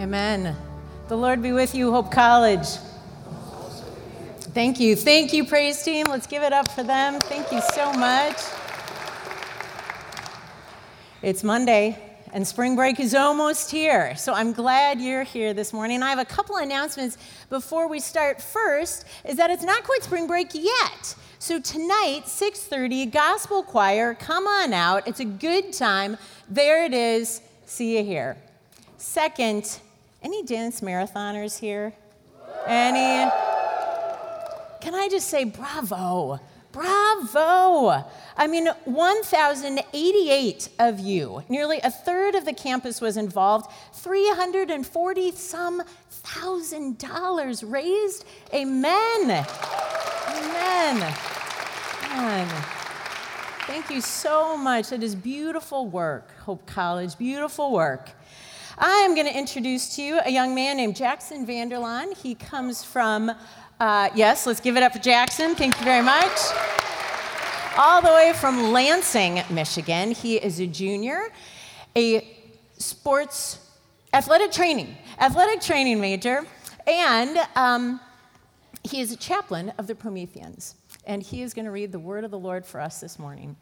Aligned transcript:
Amen. 0.00 0.56
The 1.08 1.16
Lord 1.16 1.42
be 1.42 1.52
with 1.52 1.74
you, 1.74 1.92
Hope 1.92 2.10
College. 2.10 2.66
Thank 4.54 4.80
you. 4.80 4.96
Thank 4.96 5.34
you, 5.34 5.44
praise 5.44 5.82
team. 5.82 6.06
Let's 6.06 6.26
give 6.26 6.42
it 6.42 6.54
up 6.54 6.70
for 6.70 6.82
them. 6.82 7.20
Thank 7.20 7.52
you 7.52 7.60
so 7.74 7.92
much. 7.92 8.36
It's 11.20 11.44
Monday, 11.44 11.98
and 12.32 12.48
spring 12.48 12.76
break 12.76 12.98
is 12.98 13.14
almost 13.14 13.70
here. 13.70 14.16
So 14.16 14.32
I'm 14.32 14.54
glad 14.54 15.02
you're 15.02 15.22
here 15.22 15.52
this 15.52 15.70
morning. 15.74 16.02
I 16.02 16.08
have 16.08 16.18
a 16.18 16.24
couple 16.24 16.56
announcements 16.56 17.18
before 17.50 17.86
we 17.86 18.00
start. 18.00 18.40
First 18.40 19.04
is 19.26 19.36
that 19.36 19.50
it's 19.50 19.64
not 19.64 19.84
quite 19.84 20.02
spring 20.02 20.26
break 20.26 20.54
yet. 20.54 21.14
So 21.38 21.60
tonight, 21.60 22.22
6:30, 22.24 23.04
gospel 23.04 23.62
choir, 23.62 24.14
come 24.14 24.46
on 24.46 24.72
out. 24.72 25.06
It's 25.06 25.20
a 25.20 25.26
good 25.26 25.74
time. 25.74 26.16
There 26.48 26.86
it 26.86 26.94
is. 26.94 27.42
See 27.66 27.98
you 27.98 28.02
here. 28.02 28.38
Second, 28.96 29.78
any 30.22 30.42
dance 30.42 30.80
marathoners 30.80 31.58
here? 31.58 31.94
Any? 32.66 33.30
Can 34.80 34.94
I 34.94 35.08
just 35.10 35.28
say 35.28 35.44
bravo? 35.44 36.40
Bravo! 36.72 38.04
I 38.36 38.46
mean, 38.46 38.68
1,088 38.84 40.68
of 40.78 41.00
you, 41.00 41.42
nearly 41.48 41.80
a 41.82 41.90
third 41.90 42.36
of 42.36 42.44
the 42.44 42.52
campus 42.52 43.00
was 43.00 43.16
involved, 43.16 43.70
340 43.94 45.32
some 45.32 45.82
thousand 46.10 46.98
dollars 46.98 47.64
raised. 47.64 48.24
Amen. 48.54 49.46
Amen. 50.28 51.14
Amen. 52.12 52.48
Thank 53.66 53.90
you 53.90 54.00
so 54.00 54.56
much. 54.56 54.92
It 54.92 55.02
is 55.02 55.14
beautiful 55.14 55.86
work, 55.88 56.30
Hope 56.40 56.64
College, 56.66 57.18
beautiful 57.18 57.72
work. 57.72 58.10
I 58.82 59.00
am 59.00 59.14
going 59.14 59.26
to 59.26 59.38
introduce 59.38 59.94
to 59.96 60.02
you 60.02 60.20
a 60.24 60.30
young 60.30 60.54
man 60.54 60.78
named 60.78 60.96
Jackson 60.96 61.46
Vanderlaan. 61.46 62.16
He 62.16 62.34
comes 62.34 62.82
from, 62.82 63.30
uh, 63.78 64.08
yes, 64.14 64.46
let's 64.46 64.60
give 64.60 64.78
it 64.78 64.82
up 64.82 64.94
for 64.94 64.98
Jackson. 65.00 65.54
Thank 65.54 65.78
you 65.78 65.84
very 65.84 66.02
much. 66.02 66.32
All 67.76 68.00
the 68.00 68.08
way 68.08 68.32
from 68.34 68.72
Lansing, 68.72 69.42
Michigan. 69.50 70.12
He 70.12 70.36
is 70.36 70.60
a 70.60 70.66
junior, 70.66 71.28
a 71.94 72.26
sports 72.78 73.58
athletic 74.14 74.50
training, 74.50 74.96
athletic 75.18 75.60
training 75.60 76.00
major, 76.00 76.46
and 76.86 77.38
um, 77.56 78.00
he 78.82 79.02
is 79.02 79.12
a 79.12 79.16
chaplain 79.16 79.74
of 79.76 79.88
the 79.88 79.94
Prometheans. 79.94 80.74
And 81.04 81.22
he 81.22 81.42
is 81.42 81.52
going 81.52 81.66
to 81.66 81.70
read 81.70 81.92
the 81.92 81.98
word 81.98 82.24
of 82.24 82.30
the 82.30 82.38
Lord 82.38 82.64
for 82.64 82.80
us 82.80 82.98
this 83.00 83.18
morning. 83.18 83.56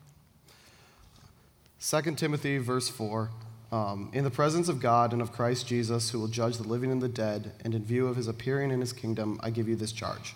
2 1.80 2.02
Timothy, 2.14 2.58
verse 2.58 2.88
4. 2.88 3.30
Um, 3.70 4.10
in 4.14 4.24
the 4.24 4.30
presence 4.30 4.68
of 4.68 4.80
God 4.80 5.12
and 5.12 5.20
of 5.20 5.32
Christ 5.32 5.66
Jesus, 5.66 6.10
who 6.10 6.18
will 6.18 6.28
judge 6.28 6.56
the 6.56 6.66
living 6.66 6.90
and 6.90 7.02
the 7.02 7.08
dead, 7.08 7.52
and 7.64 7.74
in 7.74 7.84
view 7.84 8.06
of 8.06 8.16
his 8.16 8.26
appearing 8.26 8.70
in 8.70 8.80
his 8.80 8.94
kingdom, 8.94 9.38
I 9.42 9.50
give 9.50 9.68
you 9.68 9.76
this 9.76 9.92
charge. 9.92 10.34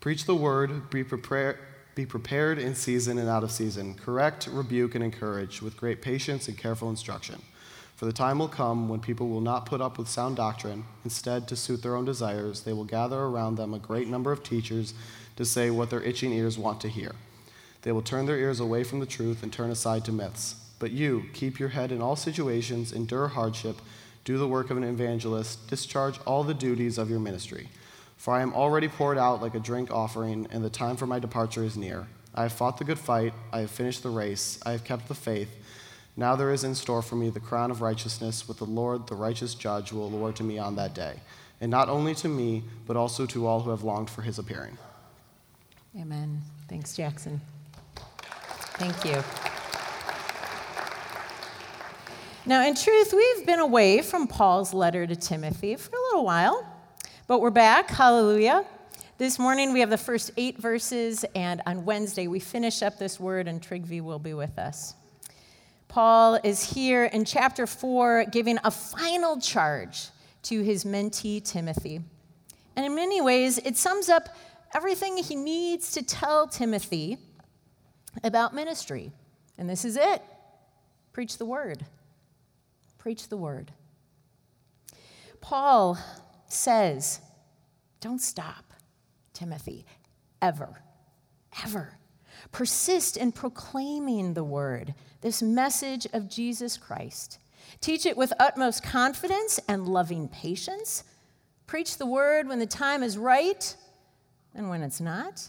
Preach 0.00 0.24
the 0.24 0.34
word, 0.34 0.90
be, 0.90 1.04
prepare, 1.04 1.60
be 1.94 2.04
prepared 2.06 2.58
in 2.58 2.74
season 2.74 3.18
and 3.18 3.28
out 3.28 3.44
of 3.44 3.52
season. 3.52 3.94
Correct, 3.94 4.48
rebuke, 4.48 4.96
and 4.96 5.04
encourage 5.04 5.62
with 5.62 5.76
great 5.76 6.02
patience 6.02 6.48
and 6.48 6.58
careful 6.58 6.90
instruction. 6.90 7.40
For 7.94 8.04
the 8.04 8.12
time 8.12 8.38
will 8.38 8.48
come 8.48 8.88
when 8.88 9.00
people 9.00 9.28
will 9.28 9.40
not 9.40 9.64
put 9.64 9.80
up 9.80 9.96
with 9.96 10.08
sound 10.08 10.36
doctrine. 10.36 10.84
Instead, 11.04 11.48
to 11.48 11.56
suit 11.56 11.82
their 11.82 11.96
own 11.96 12.04
desires, 12.04 12.62
they 12.62 12.72
will 12.72 12.84
gather 12.84 13.18
around 13.18 13.56
them 13.56 13.72
a 13.72 13.78
great 13.78 14.08
number 14.08 14.32
of 14.32 14.42
teachers 14.42 14.92
to 15.36 15.44
say 15.44 15.70
what 15.70 15.88
their 15.88 16.02
itching 16.02 16.32
ears 16.32 16.58
want 16.58 16.80
to 16.82 16.88
hear. 16.88 17.12
They 17.82 17.92
will 17.92 18.02
turn 18.02 18.26
their 18.26 18.38
ears 18.38 18.60
away 18.60 18.84
from 18.84 19.00
the 19.00 19.06
truth 19.06 19.42
and 19.42 19.52
turn 19.52 19.70
aside 19.70 20.04
to 20.06 20.12
myths. 20.12 20.56
But 20.78 20.92
you, 20.92 21.24
keep 21.32 21.58
your 21.58 21.70
head 21.70 21.92
in 21.92 22.02
all 22.02 22.16
situations, 22.16 22.92
endure 22.92 23.28
hardship, 23.28 23.76
do 24.24 24.38
the 24.38 24.48
work 24.48 24.70
of 24.70 24.76
an 24.76 24.84
evangelist, 24.84 25.68
discharge 25.68 26.18
all 26.26 26.44
the 26.44 26.52
duties 26.54 26.98
of 26.98 27.08
your 27.08 27.20
ministry. 27.20 27.68
For 28.16 28.34
I 28.34 28.42
am 28.42 28.52
already 28.54 28.88
poured 28.88 29.18
out 29.18 29.40
like 29.40 29.54
a 29.54 29.60
drink 29.60 29.90
offering, 29.90 30.46
and 30.50 30.64
the 30.64 30.70
time 30.70 30.96
for 30.96 31.06
my 31.06 31.18
departure 31.18 31.64
is 31.64 31.76
near. 31.76 32.06
I 32.34 32.42
have 32.42 32.52
fought 32.52 32.76
the 32.78 32.84
good 32.84 32.98
fight, 32.98 33.32
I 33.52 33.60
have 33.60 33.70
finished 33.70 34.02
the 34.02 34.10
race, 34.10 34.58
I 34.66 34.72
have 34.72 34.84
kept 34.84 35.08
the 35.08 35.14
faith. 35.14 35.48
Now 36.16 36.34
there 36.34 36.50
is 36.50 36.64
in 36.64 36.74
store 36.74 37.02
for 37.02 37.14
me 37.14 37.30
the 37.30 37.40
crown 37.40 37.70
of 37.70 37.80
righteousness, 37.82 38.48
with 38.48 38.58
the 38.58 38.64
Lord, 38.64 39.06
the 39.06 39.14
righteous 39.14 39.54
judge, 39.54 39.92
will 39.92 40.06
award 40.06 40.36
to 40.36 40.42
me 40.42 40.58
on 40.58 40.76
that 40.76 40.94
day. 40.94 41.20
And 41.60 41.70
not 41.70 41.88
only 41.88 42.14
to 42.16 42.28
me, 42.28 42.64
but 42.86 42.96
also 42.96 43.26
to 43.26 43.46
all 43.46 43.60
who 43.60 43.70
have 43.70 43.84
longed 43.84 44.10
for 44.10 44.22
his 44.22 44.38
appearing. 44.38 44.76
Amen. 45.98 46.42
Thanks, 46.68 46.94
Jackson. 46.94 47.40
Thank 48.78 49.04
you. 49.04 49.22
Now, 52.48 52.64
in 52.64 52.76
truth, 52.76 53.12
we've 53.12 53.44
been 53.44 53.58
away 53.58 54.02
from 54.02 54.28
Paul's 54.28 54.72
letter 54.72 55.04
to 55.04 55.16
Timothy 55.16 55.74
for 55.74 55.90
a 55.90 56.00
little 56.00 56.24
while, 56.24 56.64
but 57.26 57.40
we're 57.40 57.50
back. 57.50 57.90
Hallelujah. 57.90 58.64
This 59.18 59.40
morning 59.40 59.72
we 59.72 59.80
have 59.80 59.90
the 59.90 59.98
first 59.98 60.30
eight 60.36 60.56
verses, 60.56 61.24
and 61.34 61.60
on 61.66 61.84
Wednesday 61.84 62.28
we 62.28 62.38
finish 62.38 62.82
up 62.84 63.00
this 63.00 63.18
word, 63.18 63.48
and 63.48 63.60
Trygve 63.60 64.00
will 64.00 64.20
be 64.20 64.32
with 64.32 64.60
us. 64.60 64.94
Paul 65.88 66.38
is 66.44 66.62
here 66.72 67.06
in 67.06 67.24
chapter 67.24 67.66
four 67.66 68.24
giving 68.30 68.60
a 68.62 68.70
final 68.70 69.40
charge 69.40 70.10
to 70.44 70.62
his 70.62 70.84
mentee, 70.84 71.44
Timothy. 71.44 72.00
And 72.76 72.86
in 72.86 72.94
many 72.94 73.20
ways, 73.20 73.58
it 73.58 73.76
sums 73.76 74.08
up 74.08 74.28
everything 74.72 75.16
he 75.16 75.34
needs 75.34 75.90
to 75.92 76.02
tell 76.04 76.46
Timothy 76.46 77.18
about 78.22 78.54
ministry. 78.54 79.10
And 79.58 79.68
this 79.68 79.84
is 79.84 79.96
it 79.96 80.22
preach 81.12 81.38
the 81.38 81.44
word 81.44 81.84
preach 83.06 83.28
the 83.28 83.36
word. 83.36 83.70
Paul 85.40 85.96
says, 86.48 87.20
Don't 88.00 88.20
stop, 88.20 88.74
Timothy, 89.32 89.86
ever, 90.42 90.82
ever. 91.64 92.00
Persist 92.50 93.16
in 93.16 93.30
proclaiming 93.30 94.34
the 94.34 94.42
word, 94.42 94.92
this 95.20 95.40
message 95.40 96.08
of 96.12 96.28
Jesus 96.28 96.76
Christ. 96.76 97.38
Teach 97.80 98.06
it 98.06 98.16
with 98.16 98.32
utmost 98.40 98.82
confidence 98.82 99.60
and 99.68 99.86
loving 99.86 100.26
patience. 100.26 101.04
Preach 101.68 101.98
the 101.98 102.06
word 102.06 102.48
when 102.48 102.58
the 102.58 102.66
time 102.66 103.04
is 103.04 103.16
right 103.16 103.76
and 104.52 104.68
when 104.68 104.82
it's 104.82 105.00
not. 105.00 105.48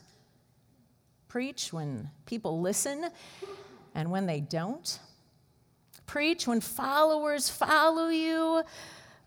Preach 1.27 1.73
when 1.73 2.11
people 2.27 2.61
listen 2.61 3.09
and 3.95 4.11
when 4.11 4.27
they 4.27 4.41
don't 4.41 4.99
preach, 6.07 6.47
when 6.47 6.61
followers 6.61 7.49
follow 7.49 8.07
you, 8.07 8.63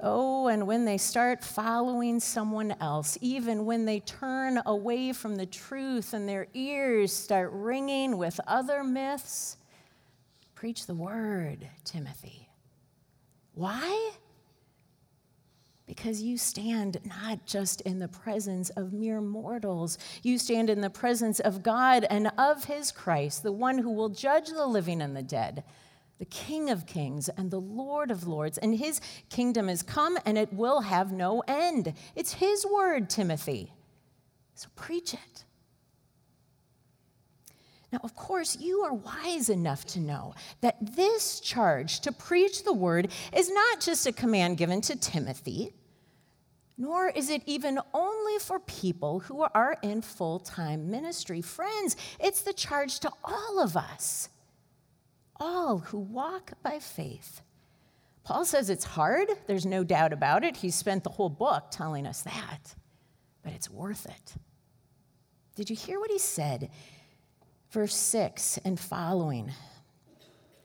oh, 0.01 0.49
and 0.49 0.67
when 0.67 0.85
they 0.87 0.99
start 0.99 1.45
following 1.45 2.19
someone 2.19 2.75
else, 2.81 3.17
even 3.21 3.67
when 3.67 3.85
they 3.85 4.01
turn 4.01 4.61
away 4.67 5.13
from 5.13 5.37
the 5.37 5.47
truth 5.47 6.13
and 6.15 6.29
their 6.29 6.49
ears 6.55 7.13
start 7.13 7.51
ringing 7.53 8.17
with 8.17 8.41
other 8.47 8.83
myths, 8.83 9.59
preach 10.55 10.87
the 10.87 10.95
word, 10.95 11.69
Timothy. 11.85 12.49
Why? 13.55 14.13
Because 15.87 16.23
you 16.23 16.39
stand 16.39 16.99
not 17.05 17.45
just 17.47 17.81
in 17.83 17.99
the 17.99 18.09
presence 18.09 18.71
of 18.71 18.93
mere 18.93 19.21
mortals, 19.21 19.99
you 20.23 20.39
stand 20.39 20.71
in 20.71 20.81
the 20.81 20.89
presence 20.89 21.41
of 21.41 21.63
God 21.63 22.07
and 22.09 22.31
of 22.39 22.65
his 22.65 22.91
Christ, 22.91 23.43
the 23.43 23.53
one 23.53 23.79
who 23.79 23.91
will 23.91 24.09
judge 24.09 24.49
the 24.49 24.67
living 24.67 25.03
and 25.03 25.17
the 25.17 25.23
dead 25.23 25.63
the 26.21 26.27
King 26.27 26.69
of 26.69 26.85
Kings 26.85 27.31
and 27.31 27.51
the 27.51 27.61
Lord 27.61 28.11
of 28.11 28.29
Lords, 28.29 28.59
and 28.59 28.77
his 28.77 29.01
kingdom 29.31 29.71
is 29.71 29.83
come 29.83 30.19
and 30.27 30.37
it 30.37 30.53
will 30.53 30.83
have 30.83 31.13
no 31.13 31.43
end. 31.49 31.95
It's 32.15 32.35
his 32.35 32.67
word, 32.67 33.09
Timothy. 33.09 33.73
So 34.55 34.69
preach 34.77 35.15
it. 35.15 35.45
Now, 37.91 38.01
of 38.05 38.15
course, 38.15 38.59
you 38.61 38.83
are 38.83 38.93
wise 38.93 39.49
enough 39.49 39.87
to 39.87 39.99
know 39.99 40.35
that 40.61 40.95
this 40.95 41.41
charge 41.41 42.01
to 42.01 42.13
preach 42.13 42.65
the 42.65 42.75
word 42.75 43.11
is 43.35 43.51
not 43.51 43.81
just 43.81 44.07
a 44.07 44.13
command 44.13 44.59
given 44.59 44.83
to 44.83 44.97
Timothy, 44.97 45.73
nor 46.77 47.09
is 47.09 47.31
it 47.31 47.43
even 47.47 47.81
only 47.95 48.39
for 48.39 48.61
people 48.61 49.21
who 49.21 49.41
are 49.55 49.79
in 49.83 50.03
full 50.03 50.39
time 50.39 50.91
ministry. 50.91 51.41
Friends, 51.41 51.97
it's 52.21 52.43
the 52.43 52.53
charge 52.53 53.01
to 53.01 53.11
all 53.25 53.59
of 53.59 53.75
us 53.75 54.29
all 55.41 55.79
who 55.79 55.99
walk 55.99 56.53
by 56.63 56.79
faith. 56.79 57.41
Paul 58.23 58.45
says 58.45 58.71
it's 58.71 58.85
hard, 58.85 59.29
there's 59.47 59.67
no 59.67 59.83
doubt 59.83 60.13
about 60.13 60.45
it. 60.45 60.59
He 60.59 60.71
spent 60.71 61.03
the 61.03 61.11
whole 61.11 61.31
book 61.31 61.65
telling 61.71 62.07
us 62.07 62.23
that, 62.23 62.75
but 63.43 63.53
it's 63.53 63.71
worth 63.71 64.07
it. 64.07 64.35
Did 65.57 65.71
you 65.71 65.77
hear 65.77 65.99
what 65.99 66.11
he 66.11 66.19
said? 66.19 66.71
Verse 67.71 67.95
6 67.95 68.59
and 68.65 68.79
following 68.79 69.53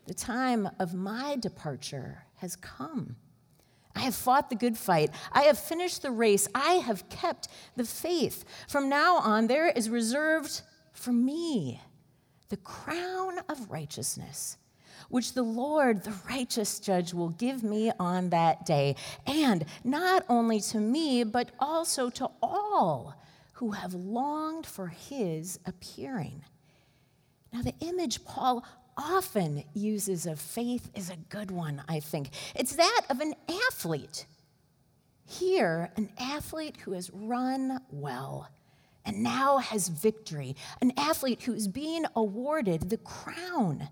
The 0.06 0.14
time 0.14 0.70
of 0.80 0.94
my 0.94 1.38
departure 1.38 2.26
has 2.36 2.56
come. 2.56 3.16
I 3.96 4.02
have 4.02 4.16
fought 4.16 4.50
the 4.50 4.56
good 4.56 4.78
fight. 4.78 5.12
I 5.32 5.44
have 5.44 5.58
finished 5.58 6.02
the 6.02 6.12
race. 6.12 6.50
I 6.54 6.74
have 6.74 7.08
kept 7.08 7.48
the 7.78 7.86
faith. 7.86 8.44
From 8.68 8.90
now 8.90 9.18
on, 9.18 9.48
there 9.48 9.70
is 9.70 9.90
reserved 9.90 10.62
for 10.92 11.14
me 11.14 11.80
the 12.50 12.58
crown 12.58 13.40
of 13.50 13.72
righteousness 13.72 14.58
which 15.10 15.34
the 15.34 15.44
Lord, 15.44 16.04
the 16.04 16.14
righteous 16.30 16.80
judge, 16.80 17.14
will 17.14 17.30
give 17.30 17.64
me 17.64 17.92
on 18.00 18.30
that 18.30 18.66
day, 18.66 18.96
and 19.26 19.66
not 19.84 20.26
only 20.30 20.60
to 20.62 20.80
me, 20.80 21.24
but 21.24 21.52
also 21.60 22.10
to 22.12 22.30
all 22.42 23.16
who 23.54 23.72
have 23.72 23.94
longed 23.94 24.66
for 24.66 24.88
his 24.88 25.60
appearing. 25.66 26.44
Now, 27.54 27.62
the 27.62 27.76
image 27.80 28.26
Paul 28.26 28.66
often 28.98 29.64
uses 29.74 30.26
of 30.26 30.40
faith 30.40 30.90
is 30.96 31.10
a 31.10 31.16
good 31.30 31.52
one, 31.52 31.82
I 31.88 32.00
think. 32.00 32.30
It's 32.54 32.76
that 32.76 33.02
of 33.10 33.20
an 33.20 33.34
athlete. 33.70 34.26
Here, 35.26 35.92
an 35.96 36.10
athlete 36.20 36.78
who 36.84 36.92
has 36.94 37.10
run 37.12 37.80
well 37.90 38.50
and 39.06 39.24
now 39.24 39.60
has 39.60 39.88
victory, 39.88 40.56
an 40.82 40.92
athlete 40.98 41.44
who 41.44 41.54
is 41.54 41.68
being 41.68 42.06
awarded 42.16 42.90
the 42.90 42.98
crown. 42.98 43.88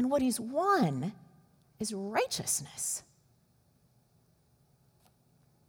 And 0.00 0.10
what 0.10 0.22
he's 0.22 0.40
won 0.40 1.12
is 1.78 1.92
righteousness. 1.92 3.02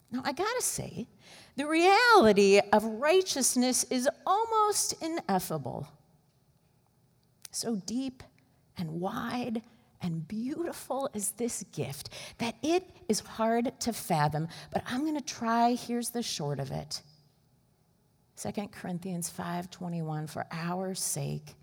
Now, 0.09 0.21
I 0.23 0.31
gotta 0.31 0.61
say, 0.61 1.09
the 1.57 1.67
reality 1.67 2.61
of 2.71 2.85
righteousness 2.85 3.83
is 3.89 4.07
almost 4.25 4.93
ineffable. 5.03 5.89
So 7.51 7.75
deep 7.85 8.23
and 8.77 9.01
wide 9.01 9.63
and 10.01 10.25
beautiful 10.25 11.09
is 11.13 11.31
this 11.31 11.65
gift 11.73 12.11
that 12.37 12.55
it 12.63 12.89
is 13.09 13.19
hard 13.19 13.77
to 13.81 13.91
fathom, 13.91 14.47
but 14.71 14.81
I'm 14.87 15.01
going 15.01 15.17
to 15.17 15.21
try. 15.21 15.73
Here's 15.73 16.11
the 16.11 16.23
short 16.23 16.61
of 16.61 16.71
it. 16.71 17.01
2 18.37 18.71
Corinthians 18.71 19.29
5:21 19.29 20.29
for 20.29 20.47
our 20.51 20.95
sake 20.95 21.57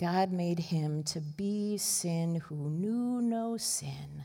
God 0.00 0.32
made 0.32 0.58
him 0.58 1.02
to 1.02 1.20
be 1.20 1.76
sin 1.76 2.36
who 2.36 2.70
knew 2.70 3.20
no 3.20 3.58
sin 3.58 4.24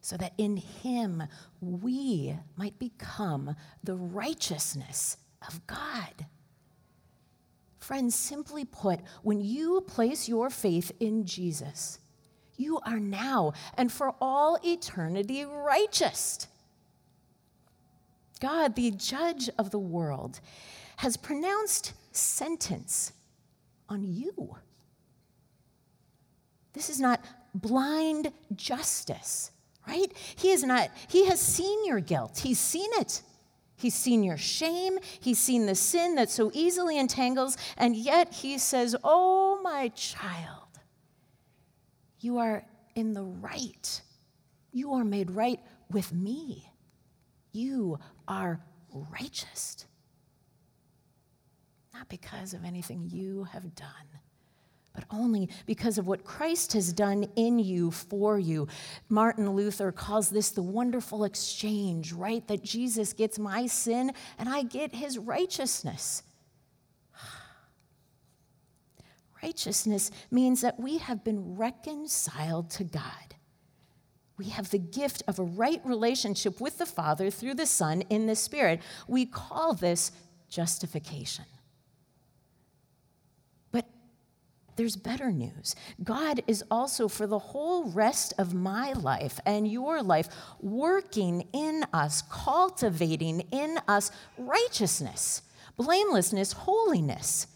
so 0.00 0.16
that 0.16 0.32
in 0.38 0.58
him 0.58 1.24
we 1.60 2.36
might 2.54 2.78
become 2.78 3.56
the 3.82 3.96
righteousness 3.96 5.16
of 5.48 5.66
God. 5.66 6.26
Friends, 7.80 8.14
simply 8.14 8.64
put, 8.64 9.00
when 9.24 9.40
you 9.40 9.80
place 9.88 10.28
your 10.28 10.50
faith 10.50 10.92
in 11.00 11.26
Jesus, 11.26 11.98
you 12.56 12.78
are 12.86 13.00
now 13.00 13.54
and 13.76 13.90
for 13.90 14.14
all 14.20 14.56
eternity 14.64 15.44
righteous. 15.44 16.46
God, 18.38 18.76
the 18.76 18.92
judge 18.92 19.50
of 19.58 19.72
the 19.72 19.80
world, 19.80 20.38
has 20.98 21.16
pronounced 21.16 21.92
sentence 22.12 23.12
on 23.88 24.04
you. 24.04 24.58
This 26.76 26.90
is 26.90 27.00
not 27.00 27.24
blind 27.54 28.30
justice, 28.54 29.50
right? 29.88 30.12
He 30.36 30.50
is 30.50 30.62
not, 30.62 30.90
he 31.08 31.24
has 31.24 31.40
seen 31.40 31.86
your 31.86 32.00
guilt. 32.00 32.40
He's 32.40 32.60
seen 32.60 32.90
it. 32.98 33.22
He's 33.76 33.94
seen 33.94 34.22
your 34.22 34.36
shame. 34.36 34.98
He's 35.18 35.38
seen 35.38 35.64
the 35.64 35.74
sin 35.74 36.16
that 36.16 36.28
so 36.28 36.50
easily 36.52 36.98
entangles. 36.98 37.56
And 37.78 37.96
yet 37.96 38.30
he 38.34 38.58
says, 38.58 38.94
Oh, 39.02 39.58
my 39.62 39.88
child, 39.88 40.78
you 42.20 42.36
are 42.36 42.62
in 42.94 43.14
the 43.14 43.24
right. 43.24 44.02
You 44.70 44.92
are 44.92 45.04
made 45.04 45.30
right 45.30 45.60
with 45.90 46.12
me. 46.12 46.70
You 47.52 47.98
are 48.28 48.60
righteous. 48.92 49.86
Not 51.94 52.10
because 52.10 52.52
of 52.52 52.66
anything 52.66 53.08
you 53.10 53.44
have 53.44 53.74
done, 53.74 53.88
but 54.96 55.04
only 55.10 55.48
because 55.66 55.98
of 55.98 56.08
what 56.08 56.24
Christ 56.24 56.72
has 56.72 56.92
done 56.92 57.28
in 57.36 57.60
you 57.60 57.92
for 57.92 58.38
you. 58.38 58.66
Martin 59.08 59.50
Luther 59.50 59.92
calls 59.92 60.30
this 60.30 60.50
the 60.50 60.62
wonderful 60.62 61.22
exchange, 61.22 62.12
right? 62.12 62.46
That 62.48 62.64
Jesus 62.64 63.12
gets 63.12 63.38
my 63.38 63.66
sin 63.66 64.12
and 64.38 64.48
I 64.48 64.64
get 64.64 64.94
his 64.94 65.18
righteousness. 65.18 66.24
Righteousness 69.42 70.10
means 70.30 70.62
that 70.62 70.80
we 70.80 70.98
have 70.98 71.22
been 71.22 71.56
reconciled 71.56 72.70
to 72.70 72.84
God. 72.84 73.36
We 74.38 74.46
have 74.46 74.70
the 74.70 74.78
gift 74.78 75.22
of 75.28 75.38
a 75.38 75.44
right 75.44 75.80
relationship 75.84 76.60
with 76.60 76.78
the 76.78 76.86
Father 76.86 77.30
through 77.30 77.54
the 77.54 77.66
Son 77.66 78.02
in 78.02 78.26
the 78.26 78.36
Spirit. 78.36 78.80
We 79.06 79.26
call 79.26 79.74
this 79.74 80.12
justification. 80.48 81.44
But 83.70 83.86
there's 84.76 84.96
better 84.96 85.32
news. 85.32 85.74
God 86.04 86.42
is 86.46 86.62
also, 86.70 87.08
for 87.08 87.26
the 87.26 87.38
whole 87.38 87.84
rest 87.90 88.34
of 88.38 88.54
my 88.54 88.92
life 88.92 89.40
and 89.46 89.66
your 89.66 90.02
life, 90.02 90.28
working 90.60 91.48
in 91.52 91.84
us, 91.92 92.22
cultivating 92.30 93.40
in 93.50 93.78
us 93.88 94.10
righteousness, 94.36 95.42
blamelessness, 95.76 96.52
holiness. 96.52 97.46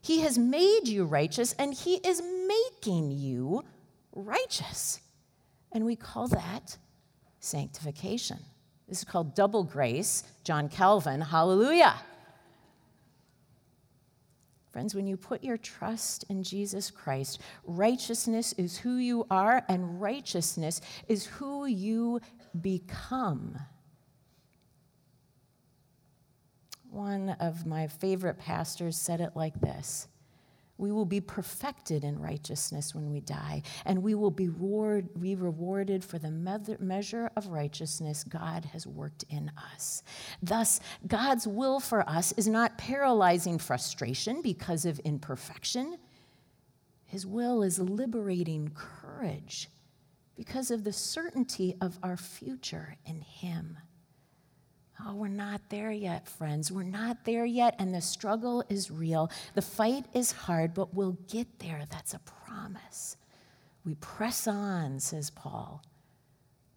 He 0.00 0.20
has 0.20 0.38
made 0.38 0.88
you 0.88 1.04
righteous 1.04 1.52
and 1.58 1.74
He 1.74 1.96
is 1.96 2.22
making 2.48 3.12
you 3.12 3.64
righteous. 4.12 5.00
And 5.72 5.84
we 5.84 5.94
call 5.94 6.28
that 6.28 6.76
sanctification. 7.38 8.38
This 8.88 8.98
is 8.98 9.04
called 9.04 9.34
double 9.34 9.64
grace. 9.64 10.24
John 10.44 10.68
Calvin, 10.68 11.20
hallelujah. 11.20 11.94
Friends, 14.72 14.94
when 14.94 15.06
you 15.06 15.18
put 15.18 15.44
your 15.44 15.58
trust 15.58 16.24
in 16.30 16.42
Jesus 16.42 16.90
Christ, 16.90 17.40
righteousness 17.64 18.54
is 18.54 18.78
who 18.78 18.96
you 18.96 19.26
are, 19.30 19.62
and 19.68 20.00
righteousness 20.00 20.80
is 21.08 21.26
who 21.26 21.66
you 21.66 22.20
become. 22.58 23.58
One 26.88 27.36
of 27.38 27.66
my 27.66 27.86
favorite 27.86 28.38
pastors 28.38 28.96
said 28.96 29.20
it 29.20 29.32
like 29.34 29.60
this 29.60 30.08
We 30.82 30.90
will 30.90 31.06
be 31.06 31.20
perfected 31.20 32.02
in 32.02 32.18
righteousness 32.18 32.92
when 32.92 33.08
we 33.08 33.20
die, 33.20 33.62
and 33.84 34.02
we 34.02 34.16
will 34.16 34.32
be, 34.32 34.48
reward, 34.48 35.08
be 35.20 35.36
rewarded 35.36 36.02
for 36.02 36.18
the 36.18 36.32
measure 36.80 37.30
of 37.36 37.46
righteousness 37.46 38.24
God 38.24 38.64
has 38.64 38.84
worked 38.84 39.24
in 39.30 39.52
us. 39.72 40.02
Thus, 40.42 40.80
God's 41.06 41.46
will 41.46 41.78
for 41.78 42.02
us 42.10 42.32
is 42.32 42.48
not 42.48 42.78
paralyzing 42.78 43.58
frustration 43.58 44.42
because 44.42 44.84
of 44.84 44.98
imperfection. 45.04 45.98
His 47.04 47.24
will 47.24 47.62
is 47.62 47.78
liberating 47.78 48.72
courage 48.74 49.68
because 50.34 50.72
of 50.72 50.82
the 50.82 50.92
certainty 50.92 51.76
of 51.80 51.96
our 52.02 52.16
future 52.16 52.96
in 53.06 53.20
Him. 53.20 53.78
Oh, 55.04 55.14
we're 55.14 55.28
not 55.28 55.60
there 55.68 55.90
yet, 55.90 56.28
friends. 56.28 56.70
We're 56.70 56.84
not 56.84 57.24
there 57.24 57.44
yet, 57.44 57.74
and 57.78 57.92
the 57.92 58.00
struggle 58.00 58.62
is 58.68 58.90
real. 58.90 59.30
The 59.54 59.62
fight 59.62 60.06
is 60.14 60.30
hard, 60.30 60.74
but 60.74 60.94
we'll 60.94 61.18
get 61.28 61.58
there. 61.58 61.82
That's 61.90 62.14
a 62.14 62.20
promise. 62.20 63.16
We 63.84 63.94
press 63.96 64.46
on, 64.46 65.00
says 65.00 65.30
Paul. 65.30 65.82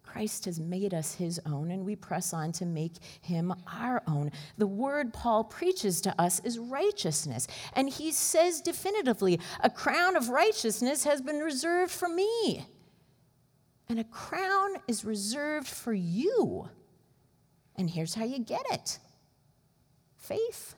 Christ 0.02 0.46
has 0.46 0.58
made 0.58 0.94
us 0.94 1.14
his 1.14 1.40
own, 1.46 1.70
and 1.70 1.84
we 1.84 1.94
press 1.94 2.32
on 2.32 2.50
to 2.52 2.64
make 2.64 2.94
him 3.20 3.54
our 3.72 4.02
own. 4.08 4.32
The 4.56 4.66
word 4.66 5.12
Paul 5.12 5.44
preaches 5.44 6.00
to 6.00 6.20
us 6.20 6.40
is 6.40 6.58
righteousness, 6.58 7.46
and 7.74 7.88
he 7.88 8.10
says 8.10 8.60
definitively, 8.60 9.38
A 9.60 9.70
crown 9.70 10.16
of 10.16 10.30
righteousness 10.30 11.04
has 11.04 11.20
been 11.20 11.40
reserved 11.40 11.92
for 11.92 12.08
me, 12.08 12.66
and 13.88 14.00
a 14.00 14.04
crown 14.04 14.76
is 14.88 15.04
reserved 15.04 15.68
for 15.68 15.92
you. 15.92 16.70
And 17.78 17.90
here's 17.90 18.14
how 18.14 18.24
you 18.24 18.38
get 18.38 18.64
it 18.70 18.98
faith. 20.16 20.74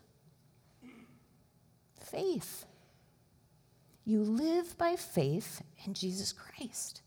Faith. 2.00 2.64
You 4.04 4.22
live 4.22 4.76
by 4.78 4.96
faith 4.96 5.62
in 5.84 5.92
Jesus 5.92 6.32
Christ. 6.32 7.02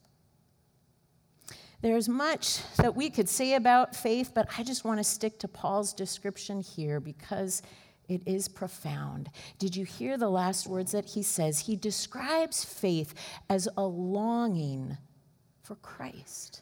There's 1.82 2.08
much 2.08 2.62
that 2.78 2.96
we 2.96 3.10
could 3.10 3.28
say 3.28 3.56
about 3.56 3.96
faith, 3.96 4.32
but 4.36 4.48
I 4.58 4.64
just 4.64 4.86
want 4.86 5.00
to 5.00 5.04
stick 5.04 5.40
to 5.40 5.48
Paul's 5.48 5.94
description 5.94 6.62
here 6.62 7.00
because 7.00 7.64
it 8.08 8.22
is 8.28 8.48
profound. 8.48 9.32
Did 9.58 9.76
you 9.76 9.84
hear 9.84 10.16
the 10.18 10.30
last 10.30 10.68
words 10.68 10.92
that 10.92 11.06
he 11.06 11.24
says? 11.24 11.60
He 11.60 11.76
describes 11.76 12.64
faith 12.64 13.16
as 13.50 13.68
a 13.78 13.84
longing 13.84 14.98
for 15.64 15.76
Christ. 15.76 16.62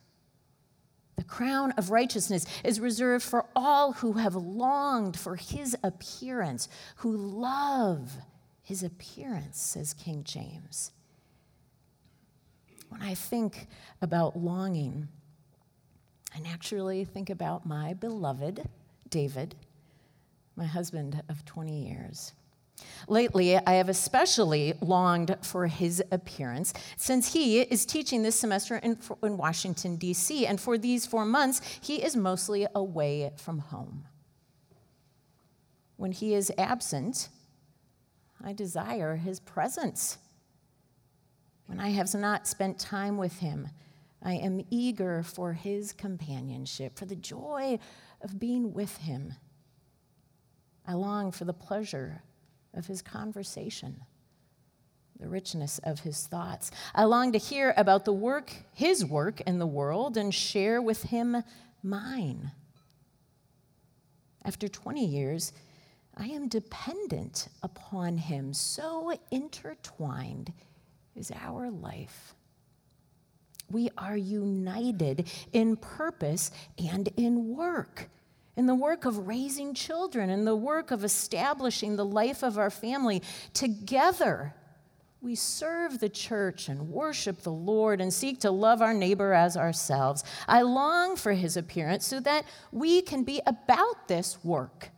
The 1.19 1.25
crown 1.25 1.73
of 1.73 1.91
righteousness 1.91 2.45
is 2.63 2.79
reserved 2.79 3.25
for 3.25 3.45
all 3.53 3.91
who 3.91 4.13
have 4.13 4.35
longed 4.35 5.19
for 5.19 5.35
his 5.35 5.75
appearance, 5.83 6.69
who 6.95 7.11
love 7.17 8.13
his 8.61 8.83
appearance, 8.83 9.59
says 9.59 9.93
King 9.93 10.23
James. 10.23 10.93
When 12.87 13.01
I 13.01 13.15
think 13.15 13.67
about 14.01 14.37
longing, 14.37 15.09
I 16.33 16.39
naturally 16.39 17.03
think 17.03 17.29
about 17.29 17.65
my 17.65 17.93
beloved 17.93 18.69
David, 19.09 19.55
my 20.55 20.67
husband 20.67 21.21
of 21.27 21.43
20 21.43 21.85
years. 21.85 22.31
Lately, 23.07 23.57
I 23.57 23.73
have 23.73 23.89
especially 23.89 24.73
longed 24.81 25.35
for 25.41 25.67
his 25.67 26.03
appearance 26.11 26.73
since 26.97 27.33
he 27.33 27.61
is 27.61 27.85
teaching 27.85 28.21
this 28.23 28.39
semester 28.39 28.77
in, 28.77 28.97
in 29.23 29.37
Washington, 29.37 29.95
D.C., 29.95 30.45
and 30.45 30.59
for 30.59 30.77
these 30.77 31.05
four 31.05 31.25
months, 31.25 31.61
he 31.81 32.03
is 32.03 32.15
mostly 32.15 32.67
away 32.75 33.31
from 33.35 33.59
home. 33.59 34.05
When 35.97 36.11
he 36.11 36.33
is 36.33 36.51
absent, 36.57 37.29
I 38.43 38.53
desire 38.53 39.15
his 39.15 39.39
presence. 39.39 40.17
When 41.65 41.79
I 41.79 41.89
have 41.89 42.13
not 42.13 42.47
spent 42.47 42.79
time 42.79 43.17
with 43.17 43.39
him, 43.39 43.69
I 44.21 44.33
am 44.33 44.65
eager 44.69 45.23
for 45.23 45.53
his 45.53 45.93
companionship, 45.93 46.97
for 46.97 47.05
the 47.05 47.15
joy 47.15 47.79
of 48.21 48.39
being 48.39 48.73
with 48.73 48.97
him. 48.97 49.35
I 50.85 50.93
long 50.93 51.31
for 51.31 51.45
the 51.45 51.53
pleasure 51.53 52.23
of 52.73 52.87
his 52.87 53.01
conversation, 53.01 54.01
the 55.19 55.27
richness 55.27 55.79
of 55.83 56.01
his 56.01 56.27
thoughts. 56.27 56.71
I 56.95 57.03
long 57.03 57.31
to 57.33 57.37
hear 57.37 57.73
about 57.75 58.05
the 58.05 58.13
work, 58.13 58.51
his 58.73 59.05
work 59.05 59.41
in 59.41 59.59
the 59.59 59.67
world, 59.67 60.17
and 60.17 60.33
share 60.33 60.81
with 60.81 61.03
him 61.03 61.43
mine. 61.83 62.51
After 64.45 64.67
20 64.67 65.05
years, 65.05 65.51
I 66.15 66.27
am 66.27 66.47
dependent 66.47 67.47
upon 67.63 68.17
him. 68.17 68.53
So 68.53 69.13
intertwined 69.31 70.53
is 71.15 71.31
our 71.31 71.69
life. 71.69 72.35
We 73.71 73.89
are 73.97 74.17
united 74.17 75.29
in 75.53 75.77
purpose 75.77 76.51
and 76.77 77.09
in 77.17 77.55
work 77.55 78.09
in 78.59 78.65
the 78.65 78.75
work 78.75 79.05
of 79.05 79.25
raising 79.25 79.73
children, 79.73 80.29
in 80.29 80.43
the 80.43 80.53
work 80.53 80.91
of 80.91 81.05
establishing 81.05 81.95
the 81.95 82.03
life 82.03 82.43
of 82.43 82.57
our 82.57 82.69
family. 82.69 83.23
Together, 83.53 84.53
we 85.21 85.33
serve 85.33 85.99
the 85.99 86.09
church 86.09 86.67
and 86.67 86.89
worship 86.89 87.41
the 87.41 87.53
Lord 87.53 88.01
and 88.01 88.13
seek 88.13 88.41
to 88.41 88.51
love 88.51 88.81
our 88.81 88.93
neighbor 88.93 89.31
as 89.31 89.55
ourselves. 89.55 90.25
I 90.45 90.63
long 90.63 91.15
for 91.15 91.31
his 91.31 91.55
appearance 91.55 92.05
so 92.05 92.19
that 92.19 92.43
we 92.69 93.01
can 93.01 93.23
be 93.23 93.41
about 93.47 94.09
this 94.09 94.43
work 94.43 94.89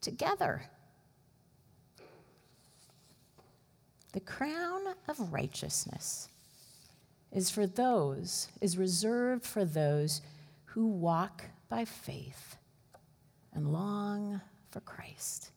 together. 0.00 0.62
The 4.12 4.20
crown 4.20 4.94
of 5.08 5.32
righteousness 5.32 6.28
is 7.32 7.50
for 7.50 7.66
those, 7.66 8.46
is 8.60 8.78
reserved 8.78 9.44
for 9.44 9.64
those 9.64 10.22
who 10.66 10.86
walk 10.86 11.46
by 11.68 11.84
faith 11.84 12.58
and 13.54 13.72
long 13.72 14.40
for 14.70 14.80
Christ, 14.80 15.50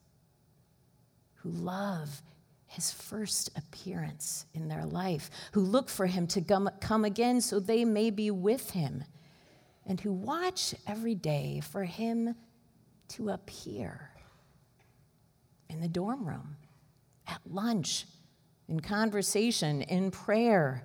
who 1.35 1.49
love 1.49 2.21
his 2.67 2.91
first 2.91 3.49
appearance 3.55 4.45
in 4.53 4.67
their 4.67 4.85
life, 4.85 5.29
who 5.53 5.61
look 5.61 5.87
for 5.87 6.05
him 6.05 6.27
to 6.27 6.41
come 6.81 7.05
again 7.05 7.39
so 7.39 7.59
they 7.59 7.85
may 7.85 8.09
be 8.09 8.31
with 8.31 8.71
him, 8.71 9.03
and 9.85 10.01
who 10.01 10.11
watch 10.11 10.75
every 10.87 11.15
day 11.15 11.61
for 11.71 11.83
him 11.85 12.35
to 13.07 13.29
appear 13.29 14.09
in 15.69 15.79
the 15.79 15.87
dorm 15.87 16.27
room, 16.27 16.57
at 17.27 17.39
lunch, 17.49 18.05
in 18.67 18.79
conversation, 18.79 19.81
in 19.83 20.11
prayer 20.11 20.83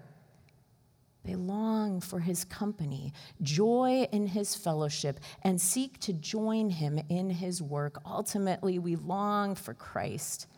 they 1.30 1.37
long 1.37 2.00
for 2.00 2.18
his 2.18 2.44
company, 2.44 3.12
joy 3.40 4.08
in 4.10 4.26
his 4.26 4.56
fellowship, 4.56 5.20
and 5.42 5.60
seek 5.60 6.00
to 6.00 6.12
join 6.12 6.70
him 6.70 7.00
in 7.08 7.30
his 7.30 7.62
work. 7.62 8.00
Ultimately, 8.04 8.80
we 8.80 8.96
long 8.96 9.54
for 9.54 9.72
Christ 9.72 10.49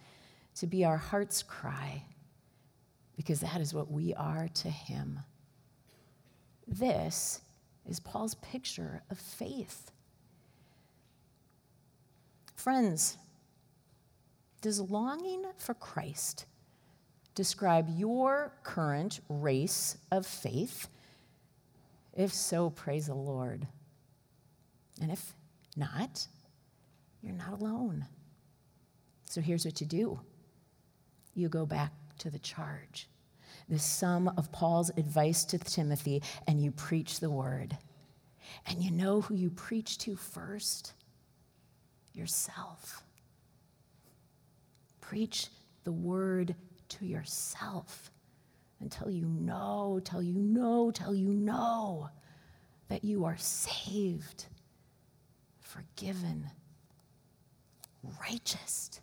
to 0.54 0.66
be 0.66 0.82
our 0.82 0.96
heart's 0.96 1.42
cry, 1.42 2.04
because 3.16 3.40
that 3.40 3.60
is 3.60 3.74
what 3.74 3.90
we 3.90 4.14
are 4.14 4.48
to 4.48 4.70
him. 4.70 5.20
This 6.66 7.42
is 7.86 8.00
Paul's 8.00 8.36
picture 8.36 9.02
of 9.10 9.18
faith. 9.18 9.90
Friends, 12.54 13.18
does 14.62 14.80
longing 14.80 15.44
for 15.58 15.74
Christ 15.74 16.46
describe 17.34 17.88
your 17.96 18.52
current 18.62 19.20
race 19.28 19.96
of 20.10 20.26
faith? 20.26 20.88
If 22.14 22.32
so, 22.32 22.70
praise 22.70 23.06
the 23.06 23.14
Lord. 23.14 23.66
And 25.00 25.10
if 25.10 25.34
not, 25.76 26.26
you're 27.22 27.32
not 27.32 27.60
alone. 27.60 28.06
So 29.24 29.40
here's 29.40 29.64
what 29.64 29.80
you 29.80 29.86
do 29.86 30.20
you 31.34 31.48
go 31.48 31.64
back 31.64 31.92
to 32.18 32.28
the 32.28 32.38
charge, 32.38 33.08
the 33.68 33.78
sum 33.78 34.30
of 34.36 34.52
Paul's 34.52 34.90
advice 34.90 35.44
to 35.46 35.58
Timothy, 35.58 36.22
and 36.46 36.62
you 36.62 36.70
preach 36.72 37.20
the 37.20 37.30
word. 37.30 37.76
And 38.66 38.82
you 38.82 38.90
know 38.90 39.22
who 39.22 39.34
you 39.34 39.50
preach 39.50 39.98
to 39.98 40.16
first? 40.16 40.92
Yourself. 42.12 43.02
Preach 45.00 45.48
the 45.84 45.92
word 45.92 46.54
to 46.98 47.06
yourself 47.06 48.10
until 48.80 49.10
you 49.10 49.26
know, 49.26 50.00
till 50.04 50.22
you 50.22 50.34
know, 50.34 50.90
till 50.90 51.14
you 51.14 51.28
know 51.28 52.08
that 52.88 53.04
you 53.04 53.24
are 53.24 53.36
saved, 53.38 54.46
forgiven, 55.60 56.50
righteous. 58.20 59.00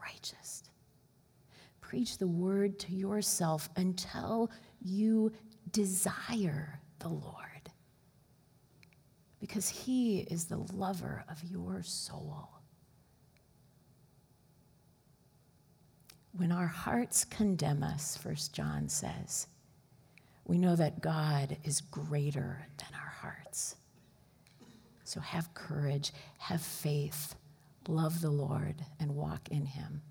Righteous. 0.00 0.64
Preach 1.80 2.18
the 2.18 2.26
word 2.26 2.78
to 2.80 2.92
yourself 2.92 3.68
until 3.76 4.50
you 4.82 5.32
desire 5.70 6.80
the 6.98 7.08
Lord. 7.08 7.44
Because 9.40 9.68
he 9.68 10.20
is 10.20 10.46
the 10.46 10.64
lover 10.72 11.24
of 11.30 11.42
your 11.44 11.82
soul. 11.82 12.53
When 16.36 16.50
our 16.50 16.66
hearts 16.66 17.24
condemn 17.24 17.84
us, 17.84 18.16
First 18.16 18.52
John 18.52 18.88
says, 18.88 19.46
we 20.44 20.58
know 20.58 20.74
that 20.76 21.00
God 21.00 21.56
is 21.62 21.80
greater 21.80 22.66
than 22.76 22.88
our 23.00 23.08
hearts. 23.08 23.76
So 25.04 25.20
have 25.20 25.54
courage, 25.54 26.12
have 26.38 26.60
faith, 26.60 27.34
love 27.88 28.20
the 28.20 28.30
Lord, 28.30 28.74
and 28.98 29.14
walk 29.14 29.48
in 29.50 29.64
Him. 29.64 30.02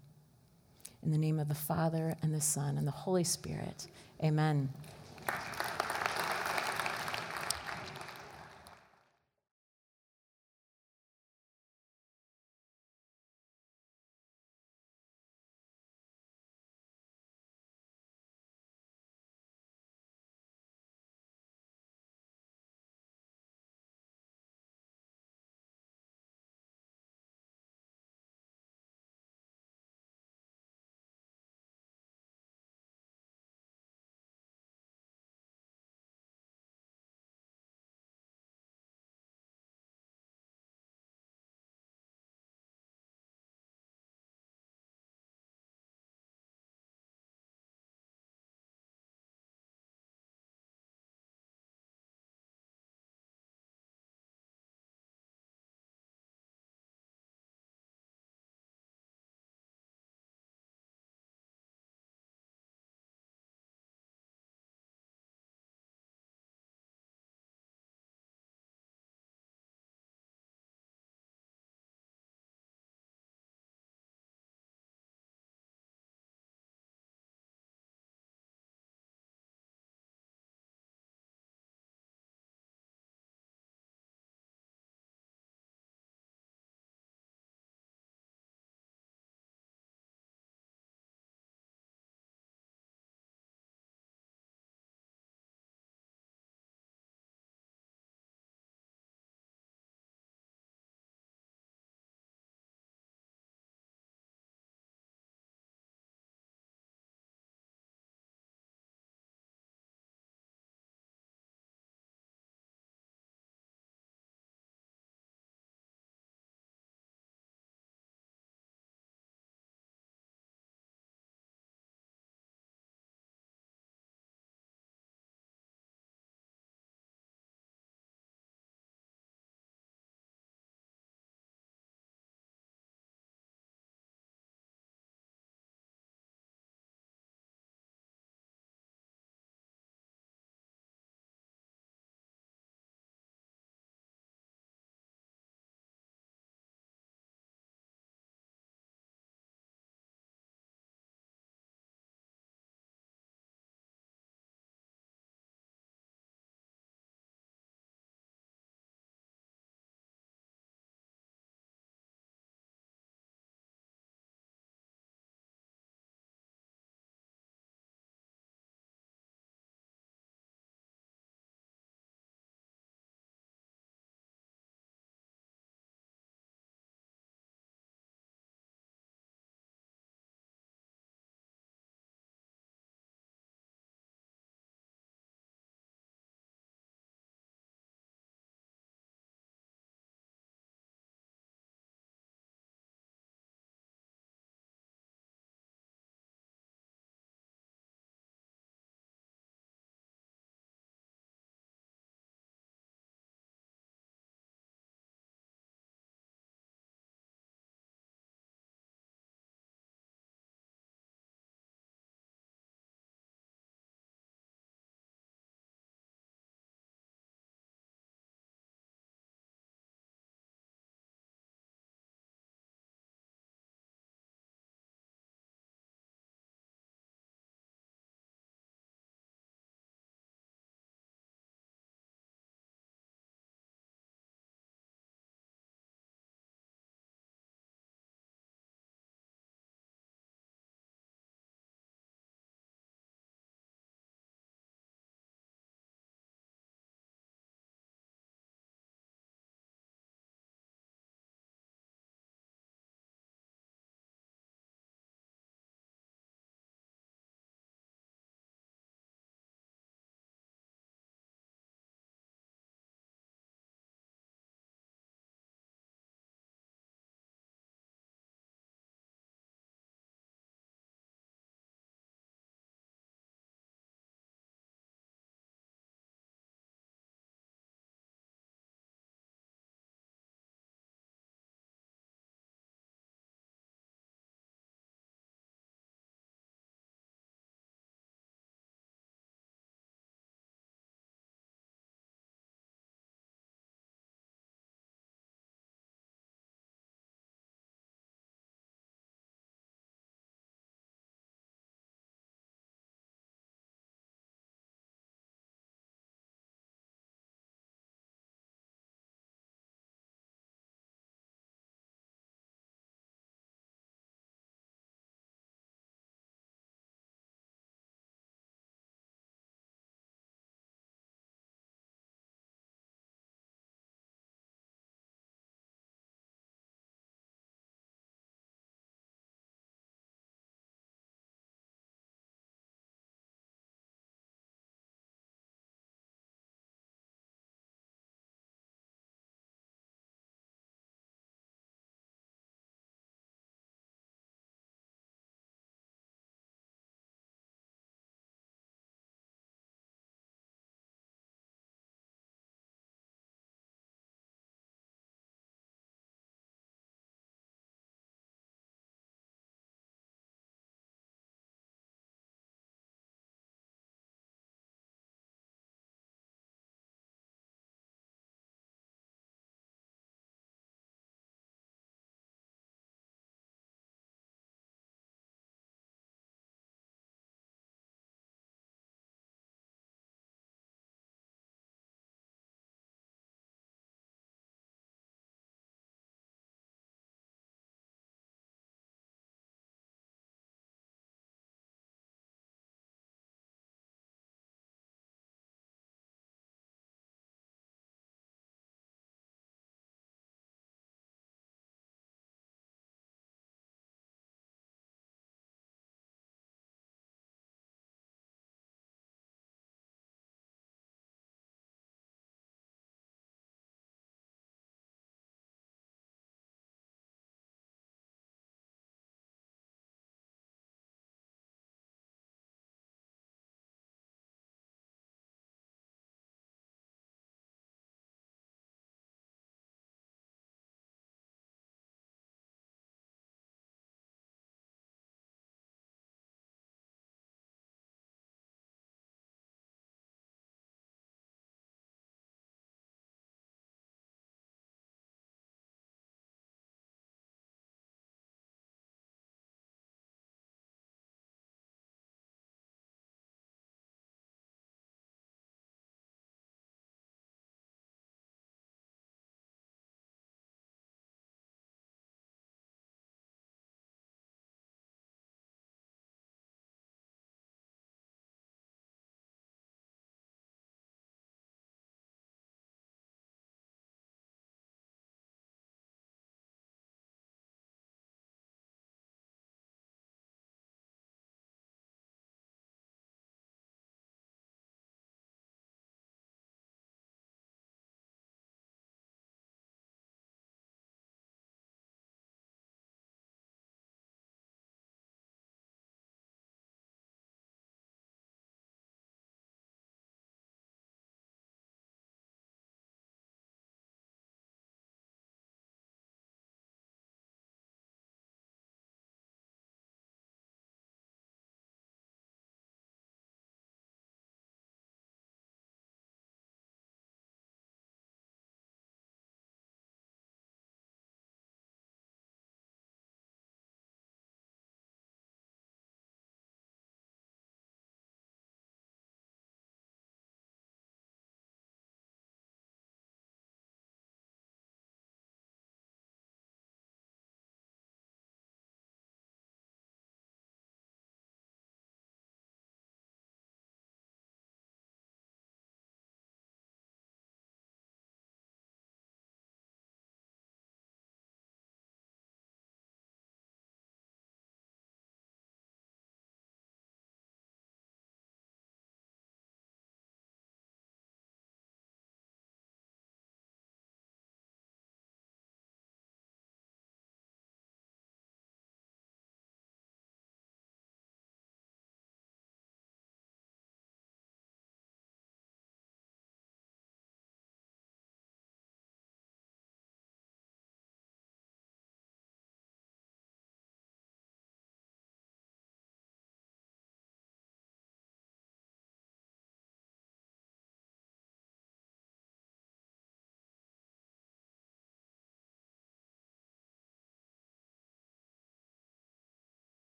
In 1.03 1.11
the 1.11 1.17
name 1.17 1.39
of 1.39 1.49
the 1.49 1.55
Father, 1.55 2.15
and 2.21 2.33
the 2.33 2.41
Son, 2.41 2.77
and 2.77 2.87
the 2.87 2.91
Holy 2.91 3.25
Spirit, 3.25 3.87
amen. 4.23 4.69